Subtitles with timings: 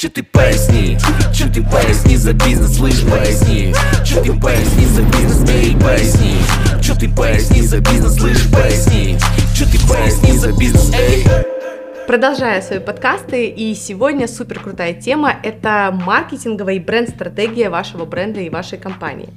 [0.00, 0.96] Че ты поясни,
[1.30, 3.74] че ты поясни за бизнес, слышь, поясни?
[4.02, 6.40] Че ты поясни за бизнес, эй, поясни?
[6.82, 9.18] Че ты поясни за бизнес, слышь, поясни?
[9.54, 11.59] Че ты поясни за бизнес, эй
[12.10, 18.50] Продолжаю свои подкасты, и сегодня супер крутая тема– это маркетинговая и бренд-стратегия вашего бренда и
[18.50, 19.28] вашей компании.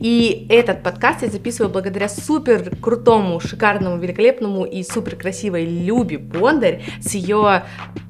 [0.00, 6.82] И этот подкаст я записываю благодаря супер крутому, шикарному, великолепному и супер красивой Любе Бондарь
[7.02, 7.64] с ее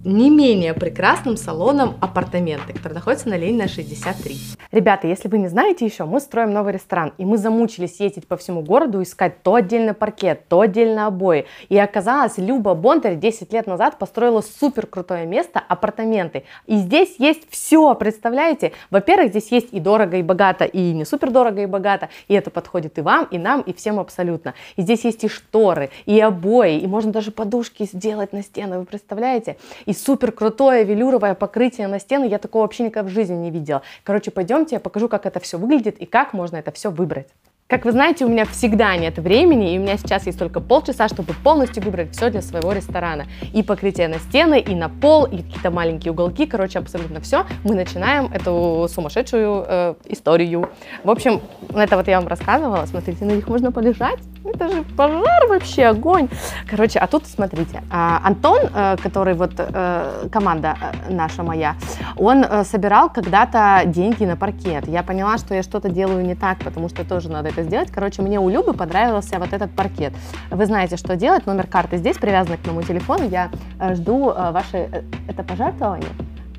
[0.05, 4.37] не менее прекрасным салоном апартаменты, который находится на Ленина 63.
[4.73, 8.37] Ребята, если вы не знаете еще, мы строим новый ресторан, и мы замучились ездить по
[8.37, 11.47] всему городу, искать то отдельно паркет, то отдельно обои.
[11.69, 14.12] И оказалось, Люба Бондарь 10 лет назад построила
[14.43, 16.45] супер крутое место, апартаменты.
[16.67, 18.73] И здесь есть все, представляете?
[18.91, 22.09] Во-первых, здесь есть и дорого, и богато, и не супер дорого, и богато.
[22.29, 24.55] И это подходит и вам, и нам, и всем абсолютно.
[24.77, 28.85] И здесь есть и шторы, и обои, и можно даже подушки сделать на стены, вы
[28.85, 29.57] представляете?
[29.87, 33.83] И супер крутое велюровое покрытие на стены, я такого вообще никогда в жизни не видела.
[34.05, 37.29] Короче, пойдемте, я покажу, как это все выглядит и как можно это все выбрать.
[37.73, 41.09] Как вы знаете, у меня всегда нет времени, и у меня сейчас есть только полчаса,
[41.09, 43.25] чтобы полностью выбрать все для своего ресторана.
[43.55, 47.47] И покрытие на стены, и на пол, и какие-то маленькие уголки, короче, абсолютно все.
[47.65, 50.69] Мы начинаем эту сумасшедшую э, историю.
[51.03, 51.41] В общем,
[51.75, 54.19] это вот я вам рассказывала, смотрите, на них можно полежать.
[54.45, 56.29] Это же пожар вообще, огонь.
[56.69, 61.77] Короче, а тут смотрите, а, Антон, э, который вот э, команда э, наша моя,
[62.17, 64.89] он собирал когда-то деньги на паркет.
[64.89, 67.91] Я поняла, что я что-то делаю не так, потому что тоже надо это сделать.
[67.91, 70.13] Короче, мне у Любы понравился вот этот паркет.
[70.51, 71.47] Вы знаете, что делать.
[71.47, 73.29] Номер карты здесь привязан к моему телефону.
[73.29, 73.51] Я
[73.95, 75.05] жду ваши...
[75.29, 76.11] Это пожертвование?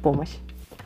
[0.01, 0.31] Помощь.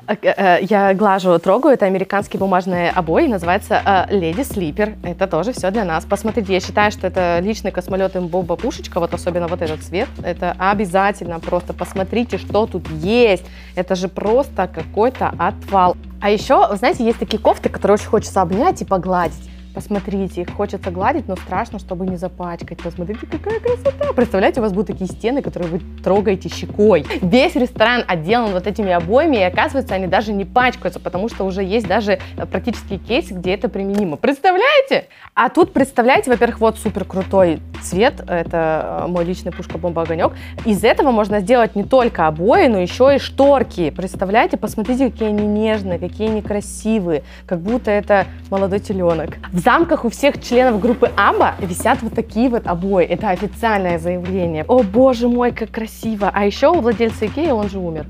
[0.07, 4.95] Э, э, я глажу, трогаю, это американские бумажные обои, называется Леди Слипер.
[5.03, 6.05] Это тоже все для нас.
[6.05, 10.07] Посмотрите, я считаю, что это личный космолет Боба Пушечка, вот особенно вот этот цвет.
[10.23, 13.43] Это обязательно просто посмотрите, что тут есть.
[13.75, 15.97] Это же просто какой-то отвал.
[16.21, 19.49] А еще, знаете, есть такие кофты, которые очень хочется обнять и погладить.
[19.77, 22.79] Посмотрите, их хочется гладить, но страшно, чтобы не запачкать.
[22.79, 24.11] Посмотрите, какая красота.
[24.11, 27.05] Представляете, у вас будут такие стены, которые вы трогаете щекой.
[27.21, 31.63] Весь ресторан отделан вот этими обоями, и оказывается, они даже не пачкаются, потому что уже
[31.63, 34.17] есть даже э, практически кейс, где это применимо.
[34.17, 35.09] Представляете?
[35.35, 40.33] А тут, представляете, во-первых, вот супер крутой цвет, это э, мой личный пушка-бомба-огонек.
[40.65, 43.89] Из этого можно сделать не только обои, но еще и шторки.
[43.89, 49.37] Представляете, посмотрите, какие они нежные, какие они красивые, как будто это молодой теленок.
[49.51, 53.05] В замках у всех членов группы Аба висят вот такие вот обои.
[53.05, 54.65] Это официальное заявление.
[54.67, 56.31] О боже мой, как красиво.
[56.33, 58.05] А еще у владельца Икеи он же умер.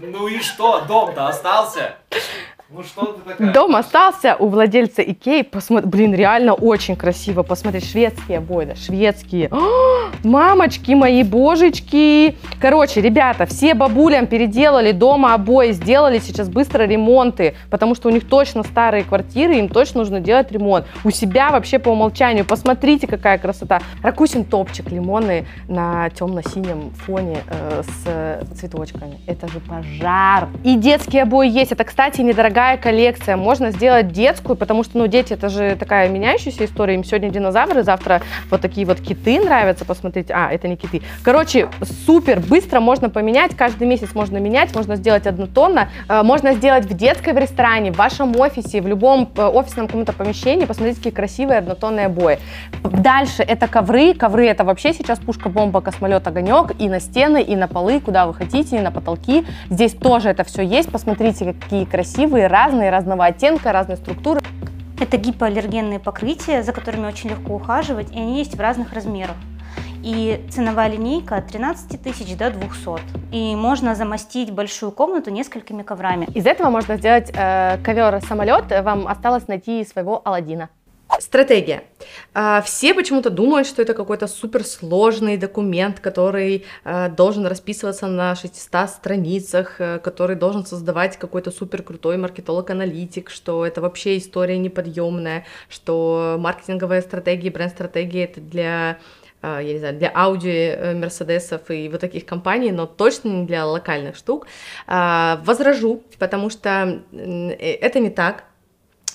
[0.00, 1.94] Ну и что, дом-то остался?
[2.74, 3.52] Ну что ты такая?
[3.52, 5.42] Дом остался у владельца Икеи.
[5.42, 7.42] Посмотри, блин, реально очень красиво.
[7.42, 9.48] Посмотри, шведские обои, шведские.
[9.50, 12.34] О, мамочки мои, божечки.
[12.58, 18.26] Короче, ребята, все бабулям переделали дома обои, сделали сейчас быстро ремонты, потому что у них
[18.26, 20.86] точно старые квартиры, им точно нужно делать ремонт.
[21.04, 22.46] У себя вообще по умолчанию.
[22.46, 23.80] Посмотрите, какая красота.
[24.02, 29.20] Ракусин топчик лимонный на темно-синем фоне э, с цветочками.
[29.26, 30.48] Это же пожар.
[30.64, 31.72] И детские обои есть.
[31.72, 33.36] Это, кстати, недорогая дорогая коллекция.
[33.36, 36.94] Можно сделать детскую, потому что, ну, дети, это же такая меняющаяся история.
[36.94, 40.30] Им сегодня динозавры, завтра вот такие вот киты нравятся посмотреть.
[40.30, 41.02] А, это не киты.
[41.24, 41.68] Короче,
[42.06, 43.56] супер, быстро можно поменять.
[43.56, 45.88] Каждый месяц можно менять, можно сделать однотонно.
[46.08, 50.12] Э, можно сделать в детской в ресторане, в вашем офисе, в любом э, офисном каком-то
[50.12, 50.64] помещении.
[50.64, 52.38] Посмотрите, какие красивые однотонные обои.
[52.84, 54.14] Дальше это ковры.
[54.14, 56.80] Ковры это вообще сейчас пушка-бомба, космолет, огонек.
[56.80, 59.44] И на стены, и на полы, куда вы хотите, и на потолки.
[59.68, 60.92] Здесь тоже это все есть.
[60.92, 64.40] Посмотрите, какие красивые, разные, разного оттенка, разной структуры.
[65.00, 69.34] Это гипоаллергенные покрытия, за которыми очень легко ухаживать, и они есть в разных размерах.
[70.04, 73.34] И ценовая линейка от 13 тысяч до 200.
[73.34, 76.26] И можно замостить большую комнату несколькими коврами.
[76.34, 78.64] Из этого можно сделать э, ковер-самолет.
[78.84, 80.68] Вам осталось найти своего Алладина.
[81.20, 81.84] Стратегия.
[82.34, 88.88] А, все почему-то думают, что это какой-то суперсложный документ, который а, должен расписываться на 600
[88.90, 96.36] страницах, э, который должен создавать какой-то супер крутой маркетолог-аналитик, что это вообще история неподъемная, что
[96.38, 98.98] маркетинговая стратегия, бренд-стратегия это для
[99.42, 103.46] а, я не знаю, для Audi, э, Мерседесов и вот таких компаний, но точно не
[103.46, 104.46] для локальных штук.
[104.86, 108.44] Возражу, потому что э, это не так.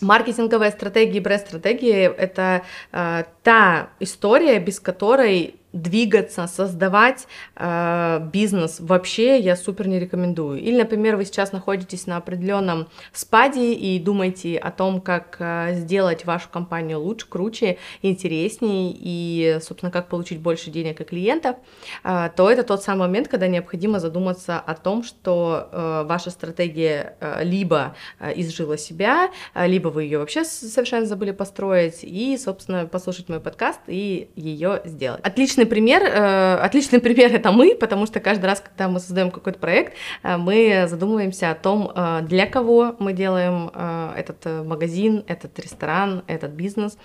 [0.01, 9.39] Маркетинговая стратегия и бренд-стратегия— это э, та история, без которой двигаться, создавать э, бизнес вообще
[9.39, 10.59] я супер не рекомендую.
[10.59, 16.25] Или, например, вы сейчас находитесь на определенном спаде и думаете о том, как э, сделать
[16.25, 21.57] вашу компанию лучше, круче, интереснее и, собственно, как получить больше денег и клиентов,
[22.03, 27.15] э, то это тот самый момент, когда необходимо задуматься о том, что э, ваша стратегия
[27.19, 32.85] э, либо э, изжила себя, э, либо вы ее вообще совершенно забыли построить, и, собственно,
[32.85, 35.21] послушать мой подкаст и ее сделать.
[35.23, 39.59] Отличный пример, э, отличный пример это мы, потому что каждый раз, когда мы создаем какой-то
[39.59, 39.93] проект,
[40.23, 43.71] э, мы задумываемся о том, э, для кого мы делаем
[44.15, 46.97] этот магазин, этот ресторан, этот бизнес,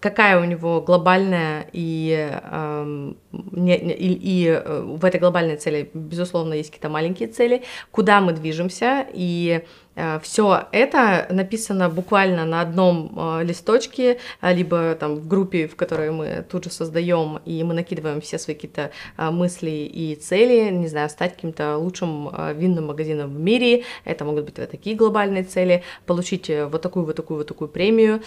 [0.00, 6.54] какая у него глобальная и, э, не, и, и э, в этой глобальной цели, безусловно,
[6.54, 9.06] есть какие-то маленькие цели, куда мы движемся.
[9.12, 9.62] И
[9.98, 15.74] Э, Все это написано буквально на одном э, листочке, э, либо там в группе, в
[15.74, 20.86] которой мы тут же создаем, и мы накидываем все свои какие-то мысли и цели, не
[20.86, 25.82] знаю, стать каким-то лучшим винным магазином в мире, это могут быть вот такие глобальные цели,
[26.06, 28.22] получить вот такую, вот такую, вот такую премию,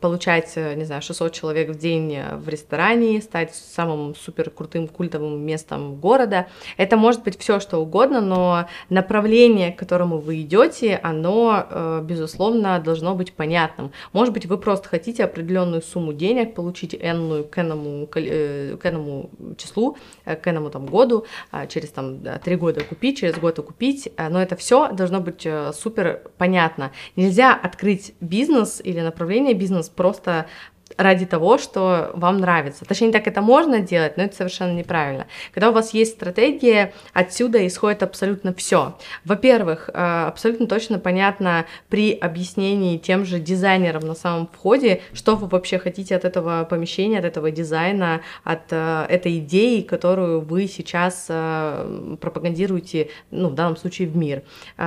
[0.00, 5.96] получать, не знаю, 600 человек в день в ресторане, стать самым супер крутым культовым местом
[5.96, 6.46] города.
[6.76, 12.78] Это может быть все что угодно, но направление, к которому вы идете, оно, э, безусловно,
[12.78, 13.92] должно быть понятным.
[14.12, 19.30] Может быть, вы просто хотите определенную сумму денег получить энную к энному, э, к энному
[19.56, 24.10] числу, э, к энному там, году, а через там, три года купить, через год купить,
[24.18, 26.90] но это все должно быть супер понятно.
[27.16, 30.46] Нельзя открыть бизнес или направление бизнес просто
[30.96, 32.84] ради того, что вам нравится.
[32.84, 35.26] Точнее, так это можно делать, но это совершенно неправильно.
[35.52, 38.96] Когда у вас есть стратегия, отсюда исходит абсолютно все.
[39.24, 45.48] Во-первых, э, абсолютно точно понятно при объяснении тем же дизайнерам на самом входе, что вы
[45.48, 51.26] вообще хотите от этого помещения, от этого дизайна, от э, этой идеи, которую вы сейчас
[51.28, 54.42] э, пропагандируете, ну, в данном случае в мир.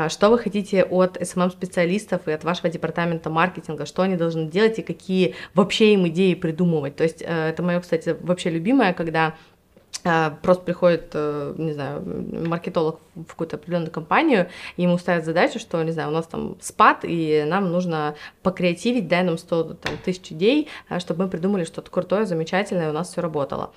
[0.08, 4.82] Что вы хотите от SMM-специалистов и от вашего департамента маркетинга, что они должны делать и
[4.82, 6.96] какие вообще им идеи придумывать.
[6.96, 9.36] То есть э, это мое, кстати, вообще любимое, когда
[10.04, 12.04] э, просто приходит, э, не знаю,
[12.48, 14.48] маркетолог в какую-то определенную компанию,
[14.78, 19.24] ему ставят задачу, что, не знаю, у нас там спад, и нам нужно покреативить, дай
[19.24, 23.22] нам 100 там, тысяч идей, чтобы мы придумали что-то крутое, замечательное, и у нас все
[23.22, 23.72] работало.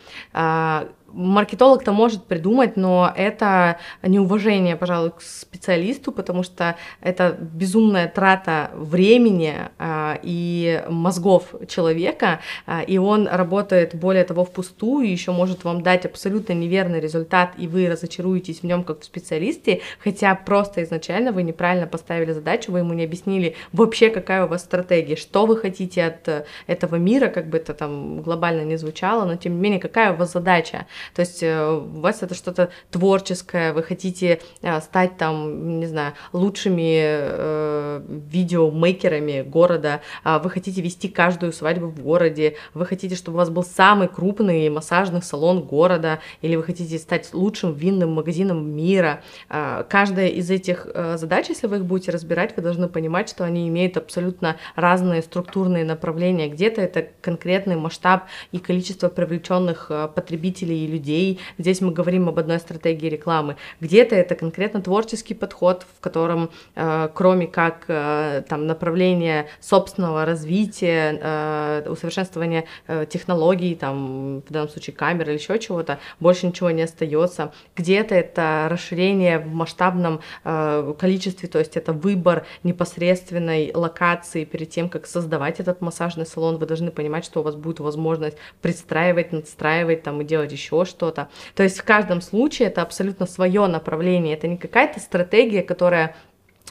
[1.13, 9.55] Маркетолог-то может придумать, но это неуважение, пожалуй, к специалисту, потому что это безумная трата времени
[9.79, 15.83] а, и мозгов человека, а, и он работает, более того, впустую, и еще может вам
[15.83, 21.33] дать абсолютно неверный результат, и вы разочаруетесь в нем как в специалисте, хотя просто изначально
[21.33, 25.57] вы неправильно поставили задачу, вы ему не объяснили вообще, какая у вас стратегия, что вы
[25.57, 29.81] хотите от этого мира, как бы это там глобально не звучало, но тем не менее,
[29.81, 34.81] какая у вас задача, то есть э, у вас это что-то творческое, вы хотите э,
[34.81, 42.01] стать там, не знаю, лучшими э, видеомейкерами города, а вы хотите вести каждую свадьбу в
[42.01, 46.99] городе, вы хотите, чтобы у вас был самый крупный массажный салон города, или вы хотите
[46.99, 49.23] стать лучшим винным магазином мира.
[49.49, 50.87] А, каждая из этих
[51.17, 55.85] задач, если вы их будете разбирать, вы должны понимать, что они имеют абсолютно разные структурные
[55.85, 56.49] направления.
[56.49, 61.41] Где-то это конкретный масштаб и количество привлеченных потребителей людей.
[61.59, 63.57] Здесь мы говорим об одной стратегии рекламы.
[63.81, 71.19] Где-то это конкретно творческий подход, в котором э, кроме как э, там направление собственного развития,
[71.21, 76.83] э, усовершенствования э, технологий, там в данном случае камер или еще чего-то, больше ничего не
[76.83, 77.53] остается.
[77.77, 84.89] Где-то это расширение в масштабном э, количестве, то есть это выбор непосредственной локации перед тем,
[84.89, 86.59] как создавать этот массажный салон.
[86.59, 91.29] Вы должны понимать, что у вас будет возможность пристраивать, надстраивать там и делать еще что-то.
[91.55, 96.17] То есть в каждом случае это абсолютно свое направление, это не какая-то стратегия, которая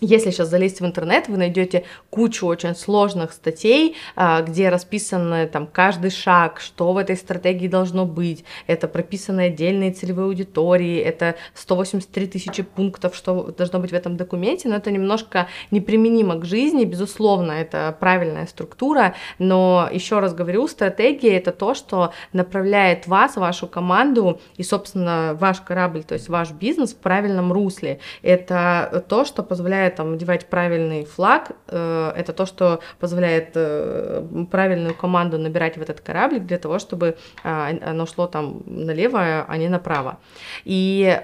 [0.01, 5.67] если сейчас залезть в интернет, вы найдете кучу очень сложных статей, а, где расписаны там
[5.67, 8.45] каждый шаг, что в этой стратегии должно быть.
[8.67, 14.69] Это прописаны отдельные целевые аудитории, это 183 тысячи пунктов, что должно быть в этом документе,
[14.69, 21.37] но это немножко неприменимо к жизни, безусловно, это правильная структура, но еще раз говорю, стратегия
[21.37, 26.93] это то, что направляет вас, вашу команду и, собственно, ваш корабль, то есть ваш бизнес
[26.93, 27.99] в правильном русле.
[28.21, 34.23] Это то, что позволяет позволяет там одевать правильный флаг, э, это то, что позволяет э,
[34.51, 39.57] правильную команду набирать в этот кораблик для того, чтобы э, оно шло там налево, а
[39.57, 40.17] не направо.
[40.65, 41.19] И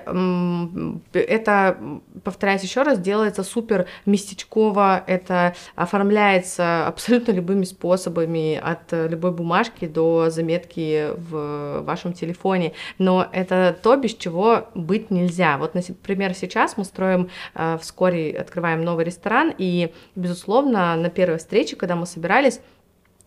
[1.13, 1.77] это,
[2.23, 10.29] повторяюсь еще раз, делается супер местечково, это оформляется абсолютно любыми способами, от любой бумажки до
[10.29, 15.57] заметки в вашем телефоне, но это то, без чего быть нельзя.
[15.57, 21.75] Вот, например, сейчас мы строим, э, вскоре открываем новый ресторан, и, безусловно, на первой встрече,
[21.75, 22.61] когда мы собирались,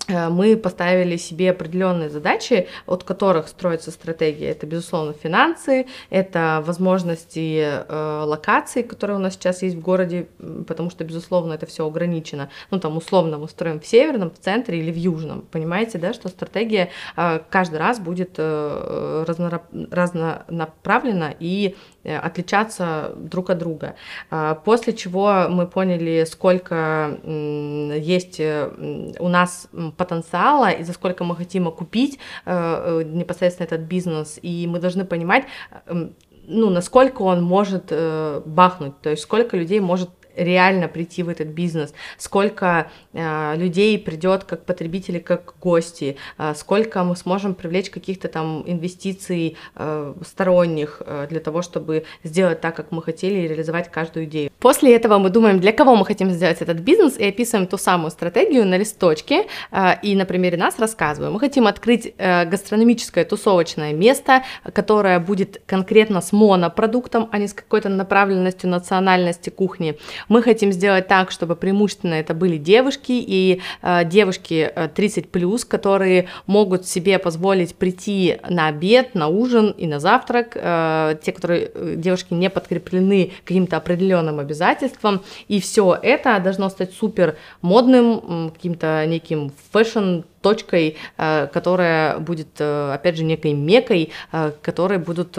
[0.09, 4.51] мы поставили себе определенные задачи, от которых строится стратегия.
[4.51, 10.29] Это, безусловно, финансы, это возможности э, локаций, которые у нас сейчас есть в городе,
[10.67, 12.51] потому что, безусловно, это все ограничено.
[12.71, 15.43] Ну, там, условно, мы строим в северном, в центре или в южном.
[15.51, 23.51] Понимаете, да, что стратегия э, каждый раз будет э, разно, разнонаправлена и э, отличаться друг
[23.51, 23.95] от друга.
[24.31, 29.69] Э, после чего мы поняли, сколько э, есть у нас
[29.99, 35.05] потенциала и за сколько мы хотим окупить э, э, непосредственно этот бизнес, и мы должны
[35.05, 35.45] понимать,
[35.87, 36.15] эм,
[36.47, 41.49] ну, насколько он может э, бахнуть, то есть сколько людей может реально прийти в этот
[41.49, 48.29] бизнес, сколько э, людей придет как потребители, как гости, э, сколько мы сможем привлечь каких-то
[48.29, 53.91] там инвестиций э, сторонних э, для того, чтобы сделать так, как мы хотели, и реализовать
[53.91, 54.51] каждую идею.
[54.61, 58.11] После этого мы думаем, для кого мы хотим сделать этот бизнес, и описываем ту самую
[58.11, 61.33] стратегию на листочке, э, и на примере нас рассказываем.
[61.33, 64.43] Мы хотим открыть э, гастрономическое тусовочное место,
[64.73, 69.99] которое будет конкретно с монопродуктом, а не с какой-то направленностью национальности кухни.
[70.29, 75.65] Мы хотим сделать так, чтобы преимущественно это были девушки и э, девушки 30 э, плюс,
[75.65, 80.53] которые могут себе позволить прийти на обед, на ужин и на завтрак.
[80.55, 86.93] Э, те, которые э, девушки не подкреплены каким-то определенным обязательством, и все это должно стать
[86.93, 94.53] супер модным, каким-то неким fashion точкой, э, которая будет, э, опять же, некой мекой, э,
[94.63, 95.33] которой будут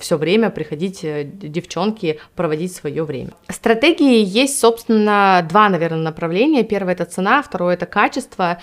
[0.00, 3.30] все время приходить девчонки проводить свое время.
[3.48, 6.64] Стратегии есть, собственно, два, наверное, направления.
[6.64, 8.58] Первое это цена, второе это качество.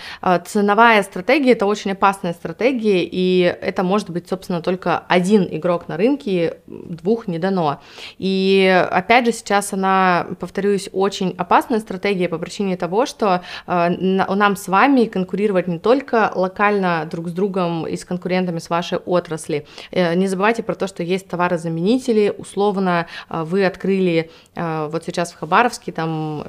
[0.46, 5.96] Ценовая стратегия это очень опасная стратегия, и это может быть, собственно, только один игрок на
[5.96, 7.80] рынке, двух не дано.
[8.18, 14.68] И опять же, сейчас она, повторюсь, очень опасная стратегия по причине того, что нам с
[14.68, 19.66] вами конкурировать конкурировать не только локально друг с другом и с конкурентами с вашей отрасли.
[19.90, 25.32] Э, не забывайте про то, что есть товарозаменители, условно э, вы открыли э, вот сейчас
[25.32, 26.44] в Хабаровске там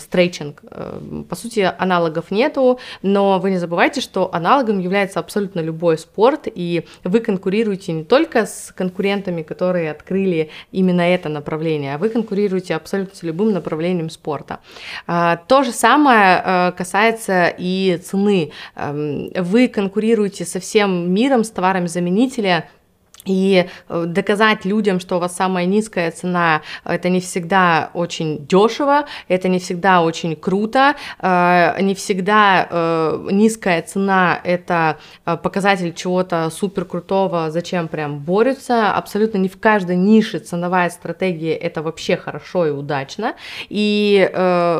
[0.00, 0.62] стрейчинг.
[1.28, 6.84] По сути, аналогов нету, но вы не забывайте, что аналогом является абсолютно любой спорт, и
[7.04, 13.16] вы конкурируете не только с конкурентами, которые открыли именно это направление, а вы конкурируете абсолютно
[13.16, 14.58] с любым направлением спорта.
[15.06, 18.50] То же самое касается и цены.
[18.74, 22.68] Эм, вы конкурируете со всем миром, с товарами заменителя,
[23.24, 29.06] и э, доказать людям, что у вас самая низкая цена, это не всегда очень дешево,
[29.28, 36.84] это не всегда очень круто, э, не всегда э, низкая цена это показатель чего-то супер
[36.84, 38.92] крутого, зачем прям борются.
[38.92, 43.34] Абсолютно не в каждой нише ценовая стратегия это вообще хорошо и удачно.
[43.68, 44.30] И,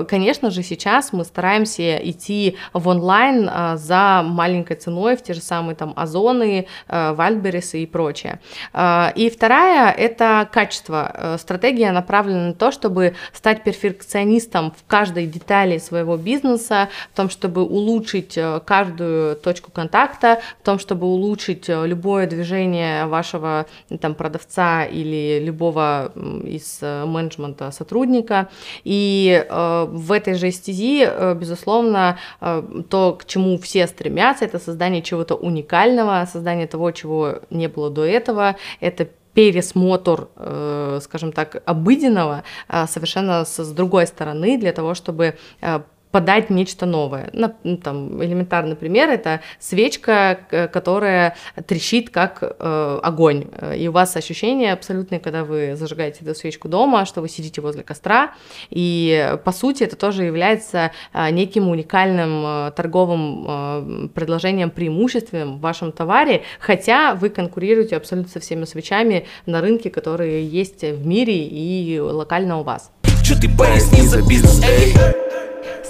[0.09, 5.77] конечно же, сейчас мы стараемся идти в онлайн за маленькой ценой в те же самые
[5.77, 8.41] там Озоны, Вальберисы и прочее стратегия.
[8.73, 11.11] А, и вторая– это качество.
[11.15, 17.31] Э, стратегия направлена на то, чтобы стать перфекционистом в каждой детали своего бизнеса, в том,
[17.31, 23.67] чтобы улучшить э, каждую точку контакта, в том, чтобы улучшить э, любое движение вашего
[24.01, 26.13] там, продавца или любого
[26.45, 28.49] из менеджмента сотрудника.
[28.85, 36.27] И в этой же стези, безусловно, то, к чему все стремятся, это создание чего-то уникального,
[36.31, 42.87] создание того, чего не было до этого, этого это пересмотр, э, скажем так, обыденного э,
[42.87, 45.81] совершенно с другой стороны для того, чтобы э,
[46.13, 47.31] подать нечто новое.
[47.33, 53.47] Ну, там, элементарный пример– это свечка, которая трещит как э, огонь.
[53.77, 57.83] И у вас ощущение абсолютное, когда вы зажигаете эту свечку дома, что вы сидите возле
[57.83, 58.35] костра.
[58.71, 65.61] И, по сути, это тоже является э, неким уникальным э, торговым э, предложением, преимуществом в
[65.61, 71.47] вашем товаре, хотя вы конкурируете абсолютно со всеми свечами на рынке, которые есть в мире
[71.47, 72.91] и локально у вас.
[73.23, 74.95] Что ты поясни за бизнес, эй?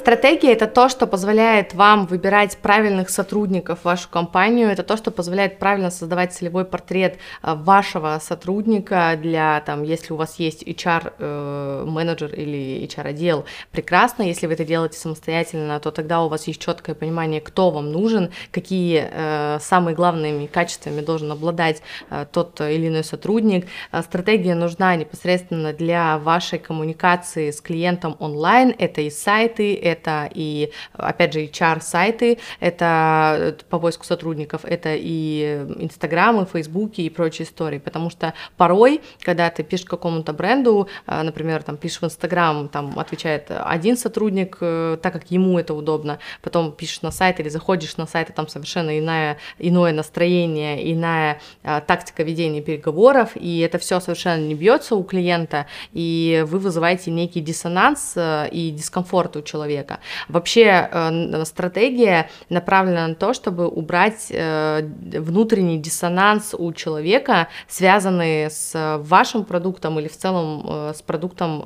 [0.02, 5.12] Стратегия это то, что позволяет вам выбирать правильных сотрудников в вашу компанию, это то, что
[5.12, 11.12] позволяет правильно создавать целевой портрет э, вашего сотрудника для, там, если у вас есть HR
[11.20, 16.60] э, или HR отдел, прекрасно, если вы это делаете самостоятельно, то тогда у вас есть
[16.60, 21.80] четкое понимание, кто вам нужен, какие э, самые главными качествами должен обладать
[22.10, 23.68] э, тот или иной сотрудник.
[23.92, 30.70] Э, стратегия нужна непосредственно для вашей коммуникации с клиентом онлайн, это и сайты, это и,
[30.94, 37.78] опять же, HR-сайты, это э, по поиску сотрудников, это и Инстаграмы, Фейсбуки и прочие истории,
[37.78, 42.98] потому что порой, когда ты пишешь какому-то бренду, э, например, там пишешь в Инстаграм, там
[42.98, 47.96] отвечает один сотрудник, э, так как ему это удобно, потом пишешь на сайт или заходишь
[47.96, 54.00] на сайт, и там совершенно иная, иное настроение, иная тактика ведения переговоров, и это все
[54.00, 60.00] совершенно не бьется у клиента, и вы вызываете некий диссонанс и дискомфорт у человека, человека.
[60.28, 64.82] Вообще э, стратегия направлена на то, чтобы убрать э,
[65.18, 71.62] внутренний диссонанс у человека, связанный с вашим продуктом или в целом э, с продуктом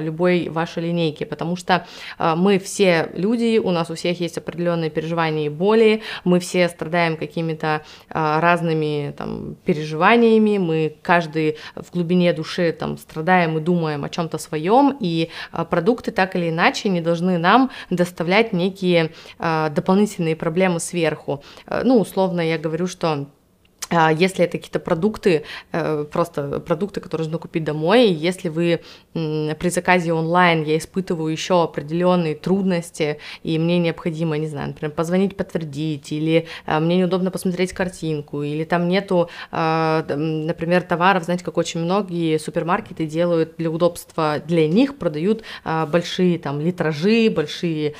[0.00, 1.86] любой вашей линейки, потому что
[2.18, 7.16] мы все люди, у нас у всех есть определенные переживания и боли, мы все страдаем
[7.16, 14.38] какими-то разными там, переживаниями, мы каждый в глубине души там страдаем и думаем о чем-то
[14.38, 15.28] своем, и
[15.70, 17.51] продукты так или иначе не должны нам
[17.90, 21.42] доставлять некие э, дополнительные проблемы сверху.
[21.66, 23.26] Э, ну, условно я говорю, что а,
[23.90, 28.80] если это какие-то продукты, э, просто продукты, которые нужно купить домой, если вы
[29.12, 35.36] при заказе онлайн, я испытываю еще определенные трудности, и мне необходимо, не знаю, например, позвонить,
[35.36, 41.58] подтвердить, или э, мне неудобно посмотреть картинку, или там нету, э, например, товаров, знаете, как
[41.58, 47.94] очень многие супермаркеты делают для удобства, для них продают большие там литражи, большие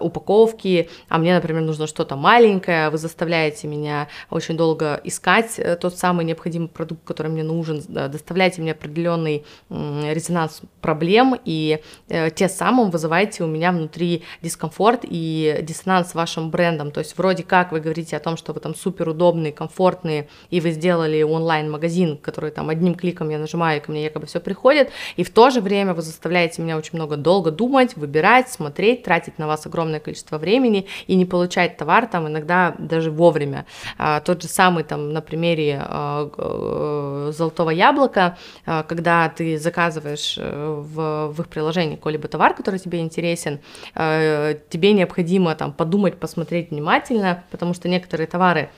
[0.00, 5.76] упаковки, а мне, например, нужно что-то маленькое, вы заставляете меня очень долго искать, искать э,
[5.76, 12.48] тот самый необходимый продукт, который мне нужен, доставляйте мне определенный резонанс проблем, и э, те
[12.48, 16.90] самым вызываете у меня внутри дискомфорт и диссонанс с вашим брендом.
[16.90, 20.60] То есть вроде как вы говорите о том, что вы там супер удобные, комфортные, и
[20.60, 24.90] вы сделали онлайн-магазин, который там одним кликом я нажимаю, и ко мне якобы все приходит,
[25.16, 29.38] и в то же время вы заставляете меня очень много долго думать, выбирать, смотреть, тратить
[29.38, 33.64] на вас огромное количество времени и не получать товар там иногда даже вовремя.
[33.96, 40.36] А, тот же самый там, на примере а, э, золотого яблока, а, когда ты заказываешь
[40.38, 43.60] э, в, в их приложении какой-либо товар, который тебе интересен,
[43.94, 48.68] э, тебе необходимо там подумать, посмотреть внимательно, потому что некоторые товары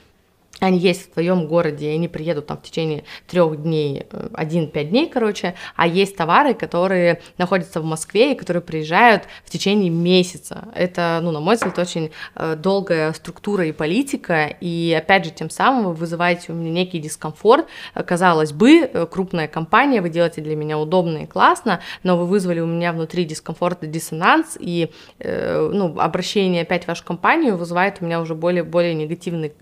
[0.60, 4.90] они есть в твоем городе, и они приедут там в течение трех дней, э, один-пять
[4.90, 10.68] дней, короче, а есть товары, которые находятся в Москве и которые приезжают в течение месяца.
[10.74, 15.50] Это, ну, на мой взгляд, очень э, долгая структура и политика, и, опять же, тем
[15.50, 17.66] самым вы вызываете у меня некий дискомфорт.
[17.94, 22.60] Казалось бы, э, крупная компания, вы делаете для меня удобно и классно, но вы вызвали
[22.60, 28.04] у меня внутри дискомфорт и диссонанс, и, ну, обращение опять в вашу компанию вызывает у
[28.04, 29.52] меня уже более, более негативный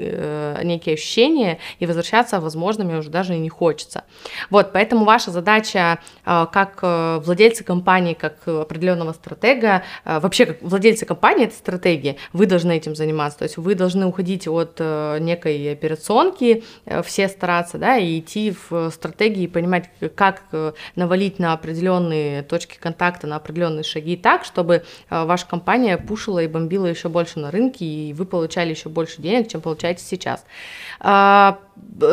[0.62, 4.04] некий некие ощущения, и возвращаться, возможно, мне уже даже и не хочется.
[4.50, 10.62] Вот, поэтому ваша задача э, как э, владельца компании, как определенного стратега, э, вообще как
[10.62, 14.80] владельца компании, это стратегия, вы должны этим заниматься, то есть вы должны уходить от
[15.20, 16.64] некой операционки,
[17.04, 20.42] все стараться, да, и идти в стратегии, понимать, как
[20.96, 26.86] навалить на определенные точки контакта, на определенные шаги так, чтобы ваша компания пушила и бомбила
[26.86, 30.44] еще больше на рынке, и вы получали еще больше денег, чем получаете сейчас.
[31.00, 31.58] А,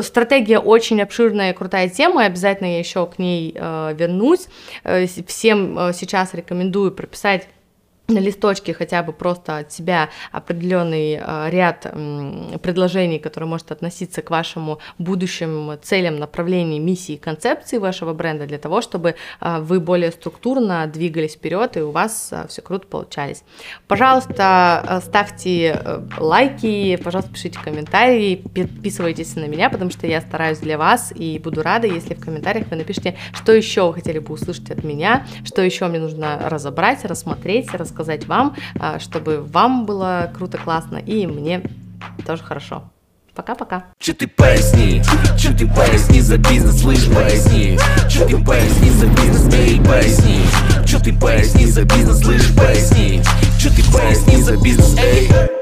[0.01, 4.47] стратегия очень обширная и крутая тема, обязательно я еще к ней э, вернусь.
[4.83, 7.47] Э, всем э, сейчас рекомендую прописать
[8.11, 11.83] на листочке хотя бы просто от себя определенный э, ряд
[12.61, 18.81] предложений, которые может относиться к вашему будущим целям, направлениям, миссии, концепции вашего бренда для того,
[18.81, 23.43] чтобы э, вы более структурно двигались вперед и у вас э, все круто получались.
[23.87, 25.79] Пожалуйста, ставьте
[26.17, 31.61] лайки, пожалуйста, пишите комментарии, подписывайтесь на меня, потому что я стараюсь для вас и буду
[31.61, 35.61] рада, если в комментариях вы напишите, что еще вы хотели бы услышать от меня, что
[35.61, 41.27] еще мне нужно разобрать, рассмотреть, рассказать рассказать вам, а, чтобы вам было круто, классно и
[41.27, 41.63] мне
[42.25, 42.83] тоже хорошо.
[43.33, 43.85] Пока-пока.
[43.97, 45.01] Че ты поясни,
[45.39, 47.77] че ты поясни за бизнес, слышь, поясни.
[48.09, 50.41] Че ты поясни за бизнес, эй, поясни.
[50.85, 53.21] Че ты поясни за бизнес, слышь, поясни.
[53.57, 55.60] Че ты поясни за бизнес, эй